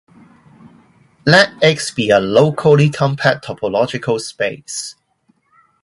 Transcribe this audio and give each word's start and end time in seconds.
Let 1.27 1.51
"X" 1.63 1.91
be 1.91 2.09
a 2.09 2.19
locally 2.19 2.89
compact 2.89 3.45
topological 3.45 4.19
space. 4.19 4.95